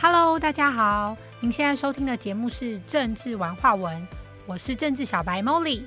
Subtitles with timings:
[0.00, 4.06] Hello，大家好，您现在收听的节目是政治玩话文，
[4.46, 5.82] 我是政治小白 Molly，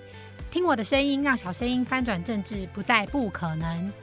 [0.51, 3.93] 听我的声音，让小声音翻转政治不再不可能。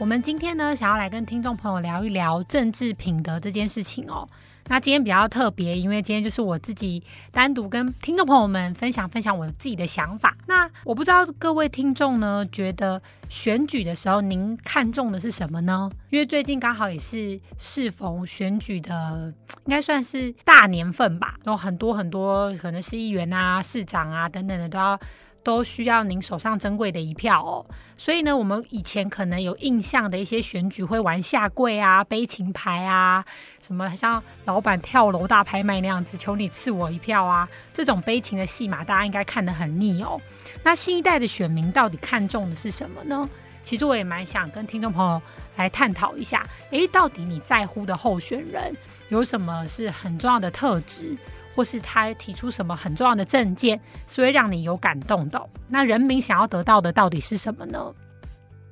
[0.00, 4.28] 我们今天呢，想要来跟听众朋友聊一聊政治品德这件事情哦。
[4.68, 10.36] 那今天比较特别，因为今天就是我自己单独跟听众朋友们分享分享我自己的想法。
[10.46, 13.00] 那我不知道各位听众呢，觉得
[13.30, 15.90] 选举的时候您看重的是什么呢？
[16.10, 19.32] 因为最近刚好也是适逢选举的，
[19.64, 25.00] 应该算是大年份吧，有很多很多可能是议员啊、市长啊等等的都要。
[25.42, 27.64] 都需要您手上珍贵的一票哦，
[27.96, 33.24] 所以呢，我们以前可能有印象的一些选举会玩下跪啊、悲情牌啊，
[33.62, 40.20] 什么像老板跳楼大拍卖那样子，求你赐我一票啊，这种悲情的戏码，大家应该看得很腻哦。
[40.62, 43.28] 那新一代的选民到底看重的是什么呢？
[43.64, 45.20] 其实我也蛮想跟听众朋友
[45.56, 48.74] 来探讨一下，诶，到底你在乎的候选人
[49.08, 51.16] 有什么是很重要的特质？
[51.58, 55.44] 或是他提出什么很重要的证件，是会让你有感动的。
[55.66, 57.92] 那人民想要得到的到底是什么呢？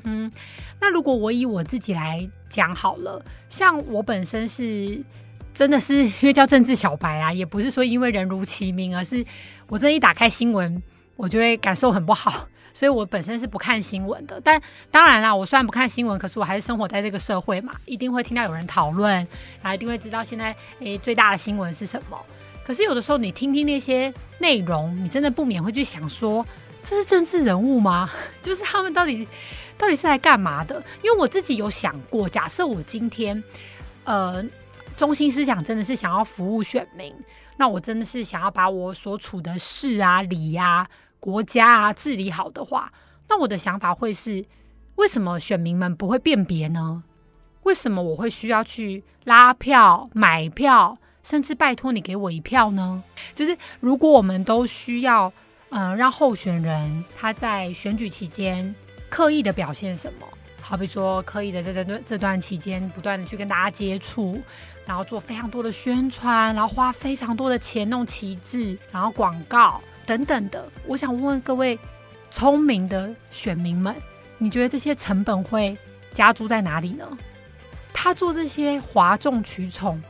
[0.04, 0.30] 嗯，
[0.80, 5.02] 那如果我以我自己来讲好了，像我本身是
[5.52, 9.26] 真的是因为叫政治小白啊，也不是说因为人如其名，而是
[9.66, 10.80] 我这一打开新闻，
[11.16, 14.40] 我就会感受很不好，所以我本身是不看新闻的。
[14.44, 14.62] 但
[14.92, 19.12] 当然啦，我虽然不看新闻，可是我还是生活在这个社会嘛，一定会听到有人讨论，
[19.60, 22.16] 然后一定会知道现在诶最大的新闻是什么。
[22.66, 26.44] 可是有的时候，你听听那些内容，你真的不免会去想说，
[26.82, 28.10] 这是政治人物吗？
[28.42, 29.28] 就是他们到底
[29.78, 30.82] 到底是来干嘛的？
[31.00, 33.40] 因为我自己有想过，假设我今天，
[34.02, 34.44] 呃，
[34.96, 37.14] 中心思想真的是想要服务选民，
[37.56, 40.88] 那我真的是想要把我所处的事啊、理啊、
[41.20, 42.92] 国家啊治理好的话，
[43.28, 44.44] 那我的想法会是：
[44.96, 47.04] 为什么选民们不会辨别呢？
[47.62, 50.98] 为什么我会需要去拉票、买票？
[51.28, 53.02] 甚至拜托你给我一票呢？
[53.34, 55.32] 就是如果我们都需要，
[55.70, 58.72] 呃，让候选人他在选举期间
[59.08, 60.26] 刻意的表现什么，
[60.62, 64.40] 好比说刻意的在这段这段期间不断的去跟大家接触，
[64.86, 70.64] 然后做非常多的宣传，然后花非常多的钱弄旗帜，然后广告等等的。
[70.86, 71.76] 我想问问各位
[72.30, 73.92] 聪明的选民们，
[74.38, 75.76] 你觉得这些成本会
[76.14, 77.04] 加注在哪里呢？
[77.92, 80.00] 他做这些哗众取宠。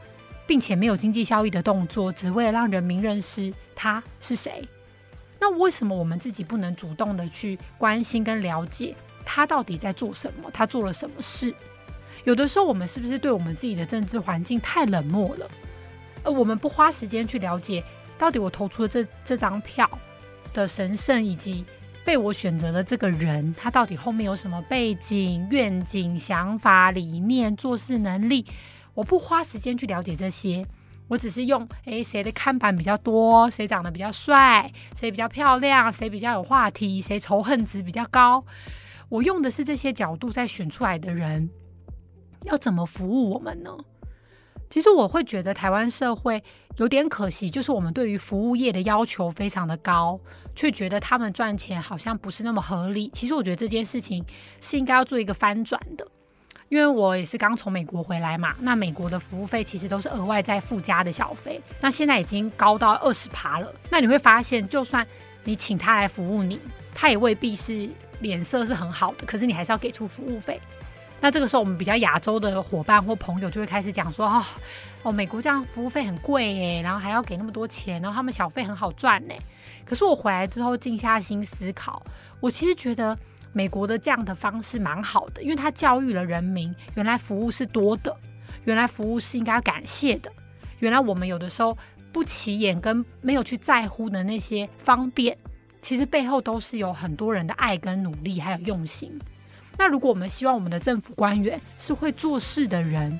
[0.47, 4.67] 并且没有经济效益的动作，只为了让人民认识他是谁。
[5.39, 10.51] 那为什么我们自己不能主动的去关心跟了解他到底在做什么？
[10.53, 11.55] 他做了什么事？
[12.25, 15.47] 有的时候，我们是不是对我们自己的政治环境太冷漠了？
[16.25, 17.85] 而我们不花时间去了解，
[18.19, 19.89] 到底我投出的这这张票
[20.53, 21.65] 的神圣，以及
[22.05, 28.45] 被我选择的这个人，他到底后面有什么背景、愿景、想法、理念、做事能力？
[28.97, 30.67] 我不花时间去了解这些，
[31.07, 38.43] 我只是用诶谁的看板比较多，谁长得比较帅，谁比较漂亮，谁比较有话题，谁仇恨值比较高。
[39.11, 41.51] 我用的是这些角度在选出来的人，
[42.45, 43.71] 要怎么服务我们呢？
[44.69, 46.43] 其实我会觉得台湾社会
[46.79, 50.19] 有点可惜，就是我们对于服务业的要求非常的高，
[50.57, 53.09] 却觉得他们赚钱好像不是那么合理。
[53.15, 54.25] 其实我觉得这件事情
[54.61, 56.09] 是应该要做一个翻转的。
[56.69, 63.73] 因为我也是刚从美国回来嘛，那美国的服务费其实都是额外再附加的小费，那现在已经高到二十趴了。
[63.89, 65.07] 那你会发现，就算
[65.45, 66.61] 你请他来服务你，
[66.93, 67.89] 他也未必是
[68.19, 70.61] 脸色是很好的，可是你还是要给出服务费。
[71.21, 74.45] 那这个时候，我们比较亚洲的伙伴或朋友就会开始讲说：哦，
[75.05, 79.35] 哦，美国这样服务费很贵诶，然后还要给那么多钱，然后他们小费很好赚呢。
[79.85, 82.03] 可是我回来之后静下心思考，
[82.41, 83.17] 我其实觉得。
[83.57, 88.15] 美国的这样的方式蛮好的，因为他教育了人民，原来服务是多的，
[88.67, 90.31] 原来服务是应该要感谢的，
[90.81, 91.75] 原来我们有的时候
[92.13, 95.35] 不起眼跟没有去在乎的那些方便，
[95.81, 99.19] 其实背后都是有很多人的爱跟努力还有用心。
[99.79, 103.19] 那如果我们希望我们的政府官员是会做事的人，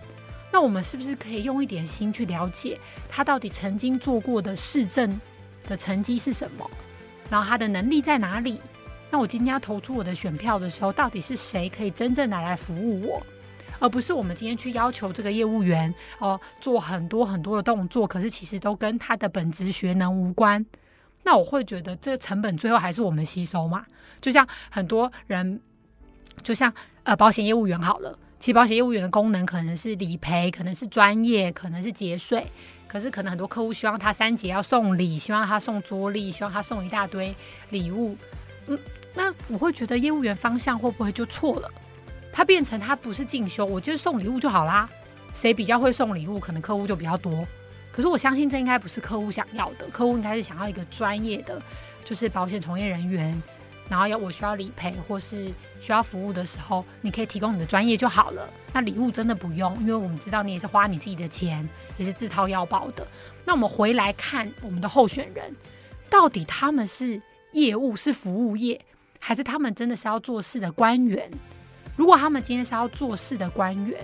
[0.53, 2.79] 那我们是不是可以用一点心去了解
[3.09, 5.19] 他到底曾经做过的市政
[5.67, 6.71] 的成绩是什么，
[7.31, 8.61] 然后他的能力在哪里？
[9.11, 13.27] 那我今天要投出我的选票的时候，到底是谁可以真正拿来服务我，
[13.79, 20.65] 而不是我们今天去要求这个业务员哦做很多很多的动作，可是其实都跟他的本职学能无关。
[21.23, 23.85] 那我会觉得这个成本最后还是我们吸收嘛？
[24.21, 25.61] 就像很多人，
[26.43, 26.73] 就像
[27.05, 32.47] 呃保险业务员好了，其实保险业务员的功能可能是理赔，可能是专业，可能是节税，
[32.87, 37.35] 可是可能很多客户希望他三节要送礼，希望他送桌历，希望他送一大堆
[37.71, 38.17] 礼物。
[38.67, 38.79] 嗯，
[39.15, 41.71] 那我会觉得业务员方向会不会就错了？
[42.33, 44.89] 他变成他不是进修，我就是送礼物就好啦。
[45.35, 47.47] 谁比较会送礼物，可能客户就比较多。
[47.93, 51.61] 可是我相信这应该不是客户想要的，客户应该是想要一个专业的，
[52.05, 53.43] 就是保险从业人员。
[53.89, 55.47] 然后要我需要理赔或是
[55.81, 58.51] 需要服务的时候，你可以提供你的专业就好了。
[58.73, 61.67] 那礼物真的不用，因为我们知道你也是花你自己的钱，
[61.97, 63.07] 也是自掏腰包的。
[63.45, 65.55] 那我们回来看我们的候选人，
[66.11, 67.23] 到底他们是
[67.53, 68.81] 业务是服务业，
[69.19, 71.31] 还是他们真的是要做事的官员？
[71.97, 73.99] 如果他们今天是要做事的官员，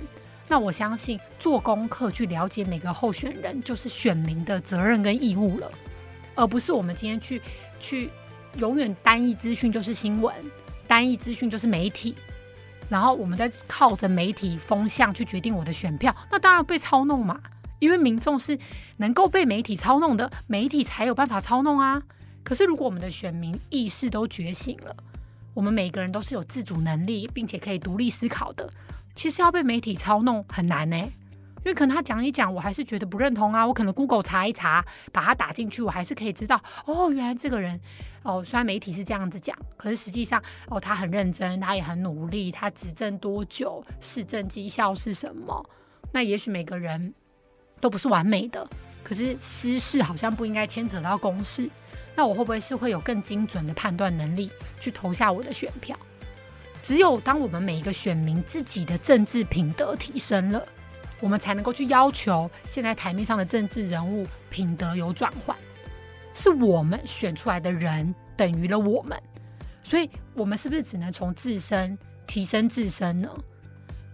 [0.48, 5.70] 那我相信做功课去了解每个候选人，就是选民的责任跟义务了，
[6.34, 7.40] 而不是我们今天去
[7.80, 8.10] 去。
[8.58, 10.30] 永远单一资讯就是新闻，
[10.86, 12.14] 单一资讯就是媒体，
[12.90, 17.40] 然后我们在靠着媒体风向去决定我的选票，那当然被操弄嘛。
[17.78, 18.58] 因为民众是
[18.98, 22.02] 能够被媒体操弄的，媒体才有办法操弄啊。
[22.44, 24.96] 可是如果我们的选民意识都觉醒了，
[25.54, 28.70] 我们每个人都是有自主能力，并且可以独立思考的，
[29.14, 30.96] 其实要被媒体操弄很难呢。
[31.64, 33.64] 因为可能他讲一讲，我还是觉得不认同啊。
[33.64, 37.80] 我可能 Google 查一查，把它打进去，我还是可以知道哦，原来这个人
[38.24, 45.64] 哦，虽然媒体是这样子讲，可是实际上哦，他很认真，他也很努力，他执政多久，市政绩效是什么？
[46.10, 47.14] 那也许每个人
[47.80, 48.68] 都不是完美的，
[49.04, 51.70] 可是私事好像不应该牵扯到公事。
[52.14, 54.50] 那我会不会是会有更精准的判断能力
[54.80, 55.98] 去投下我的选票？
[56.82, 60.66] 只有当我们每一个选民自己的政治品德提升了。
[61.20, 65.56] 我们才能够去要求现在台面上的政治人物品德有转换，
[66.34, 69.16] 是我们选出来的人等于了我们，
[69.84, 73.32] 所以我们是不是只能从自身提升自身呢？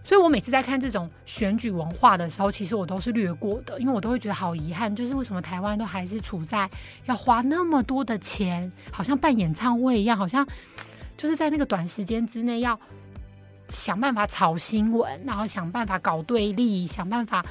[0.03, 6.69] 所以我每次在看这种选举文化的时候，其实我都是略过的，因为我都会觉得好遗憾，就是为什么台湾都还是处在
[7.05, 10.47] 要花那么多的钱，好像办演唱会一样，好像
[11.15, 12.79] 就是在那个短时间之内要。
[13.71, 17.45] 想办法炒新闻，然后想办法搞对立，想办法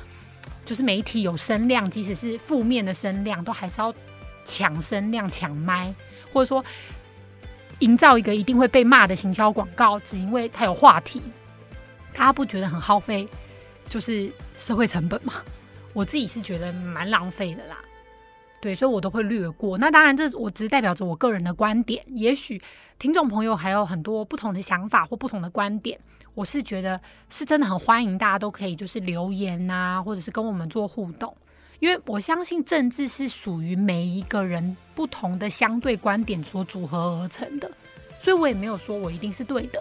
[0.65, 3.95] 就是媒体有声量，即使是负面的声量，都还是要
[4.45, 5.95] 抢声量、抢麦，
[6.33, 6.65] 或者说
[7.79, 11.23] 营造一个一定会被骂的行销广告，只因为它有话题。
[12.19, 13.29] 大家不觉得很耗费，
[13.89, 15.35] 就是社会成本吗？
[15.95, 17.79] 我自己是觉得蛮浪费的啦。
[18.61, 19.79] 对，所以我都会略过。
[19.79, 22.05] 那当然，这我只是代表着我个人的观点。
[22.09, 22.61] 也许
[22.99, 25.97] 听众朋友还有很多不同的想法或不同的观点。
[26.35, 27.01] 我是觉得
[27.31, 31.33] 是真的很欢迎大家都可以就是留言呐，或者是跟我们做互动。
[31.79, 37.71] 因为我相信政治是属于每一个人不同的相对观点所组合而成的，
[38.21, 39.81] 所以我也没有说我一定是对的，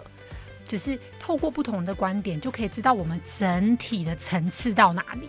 [0.68, 5.28] 只是透过不同的观点就可以知道我们整体的层次到哪里。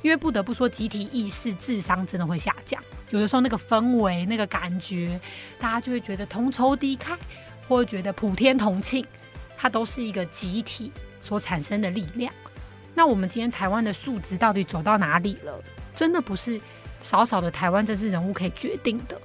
[0.00, 2.82] 因为不得不说，集体意识智商真的会下降。
[3.10, 5.20] 有的时候那个氛围、那个感觉，
[5.60, 7.16] 大家就会觉得同仇敌忾，
[7.68, 9.06] 或者觉得普天同庆，
[9.56, 10.90] 它都是一个集体
[11.20, 12.34] 所产生的力量。
[12.94, 15.62] 那我们今天台湾的素质到底走到哪里了？
[15.94, 16.60] 真的不是
[17.00, 19.20] 少少的台湾政治人物可以决定的，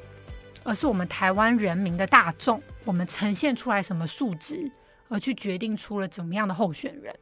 [0.63, 4.71] 而是我们台湾人民的大众，我们呈现出来什么素质，
[5.09, 7.15] 而去决定出了怎么样的候选人。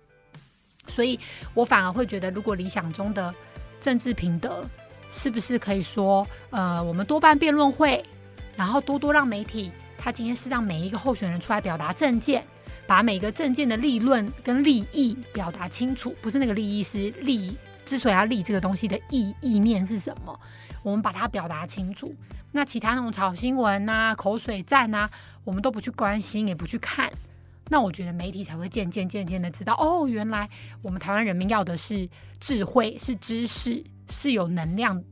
[0.87, 1.19] 所以
[1.53, 3.33] 我反而会觉得，如果理想中的
[3.81, 4.63] 政治品德，
[5.11, 8.03] 是不是可以说，呃，我们多办辩论会，
[8.55, 12.43] 然后多多让媒体，他今天是让每一个候选人出来表达政见，
[12.85, 20.39] 把每个政见的立论跟利益表达清楚，不是那个利益是利，之所以要立这个东西的意意念是什么，
[20.83, 22.13] 我们把它表达清楚。
[22.51, 25.09] 那其他那种炒新闻呐、口水战呐，
[25.43, 27.11] 我们都不去关心，也不去看。
[27.69, 30.47] 那我觉得媒体才会渐渐渐渐的知道，哦，原来
[30.81, 32.07] 我们台湾人民要的是
[32.39, 35.03] 智慧，是知识，是有能量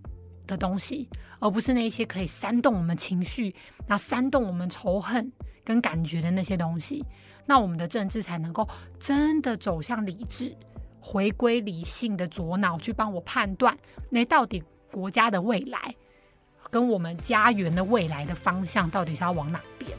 [0.45, 3.55] 的东西，而不是那些可以煽动我们情绪，
[3.87, 5.31] 然后煽动我们仇恨
[5.63, 7.03] 跟感觉的那些东西。
[7.45, 8.67] 那我们的政治才能够
[8.99, 10.55] 真的走向理智，
[11.01, 13.75] 回归理性的左脑去帮我判断，
[14.09, 15.95] 那到底国家的未来
[16.69, 19.91] 跟我们家园的未来的方向到底是要往哪边？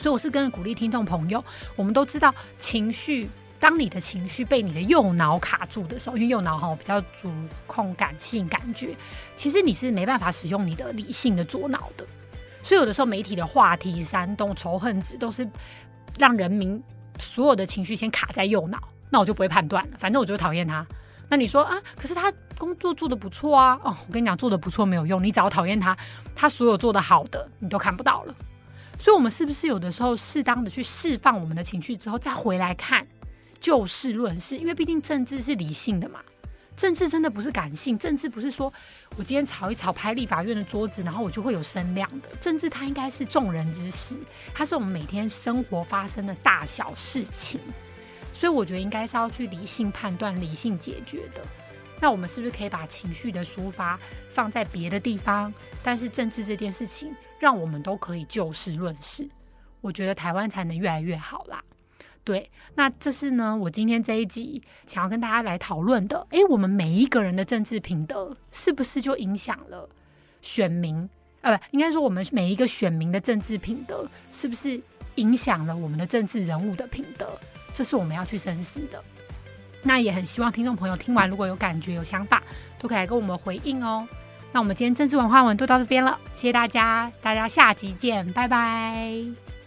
[0.00, 1.44] 所以我是跟鼓励听众朋友，
[1.76, 3.28] 我们都知道情绪，
[3.58, 7.30] 当你的情绪被你的右脑卡住的时候，因为右脑哈比较主
[7.66, 8.96] 控感性感觉，
[9.36, 12.06] 其实你是没办法使用你的理性的左脑的。
[12.62, 15.46] 所以有的时候媒体的话题煽动仇恨值，都是
[16.16, 16.82] 让人民
[17.18, 18.78] 所有的情绪先卡在右脑，
[19.10, 20.86] 那我就不会判断了，反正我就讨厌他。
[21.28, 25.94] 那你说啊，可是他工作做的不错啊，哦，我跟你讲，做的不错没有用，你只要讨厌他，
[26.34, 28.34] 他所有做的好的你都看不到了。
[29.00, 33.06] 所以，我们是不是有的时候适当的去释放我们的情绪之后，再回来看，
[33.58, 34.58] 就事论事？
[34.58, 36.20] 因为毕竟政治是理性的嘛，
[36.76, 38.70] 政治真的不是感性，政治不是说
[39.16, 42.28] 我今天吵一吵拍立法院的桌子，然后我就会有声量的。
[42.42, 44.14] 政治它应该是众人之事，
[44.52, 47.58] 它是我们每天生活发生的大小事情，
[48.34, 51.40] 所以我觉得应该是要去理性判断、理性解决的。
[52.02, 53.98] 那我们是不是可以把情绪的抒发
[54.30, 55.52] 放在别的地方？
[55.82, 59.28] 但是政治这件事情，让我们都可以就事论事，
[59.80, 61.60] 我觉得台湾才能越来越好啦。
[62.22, 66.24] 对，那这是呢，我今天这一集想要跟大家来讨论的。
[66.30, 69.88] 诶，我们每一个人的政治品德，是不是就影响了
[70.42, 71.08] 选民？
[71.40, 74.80] 呃，不，应该说我们每一个选民的政治品德，是不是
[75.14, 77.26] 影响了我们的政治人物的品德？
[77.72, 79.02] 这是我们要去深思的。
[79.82, 82.42] 那也很希望听众朋友听完，如果有感觉、有想法，
[82.78, 84.06] 都可以来跟我们回应哦。
[84.52, 89.59] 那我们今天政治文化文都到这边了，谢谢大家，大家下集见，拜拜。